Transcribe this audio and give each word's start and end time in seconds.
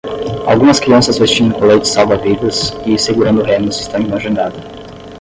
Algumas 0.47 0.79
crianças 0.79 1.19
vestindo 1.19 1.53
coletes 1.53 1.91
salva-vidas 1.91 2.73
e 2.87 2.97
segurando 2.97 3.43
remos 3.43 3.81
estão 3.81 4.01
em 4.01 4.07
uma 4.07 4.19
jangada 4.19 4.57